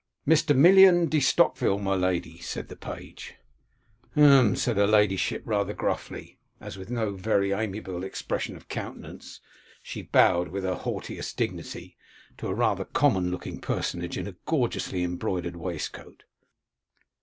[0.27, 0.55] 'Mr.
[0.55, 3.35] Million de Stockville, my lady,' said the page.
[4.15, 9.41] 'Hem!' said her ladyship, rather gruffly, as, with no very amiable expression of countenance,
[9.83, 11.97] she bowed, with her haughtiest dignity,
[12.39, 16.23] to a rather common looking personage in a gorgeously embroidered waistcoat.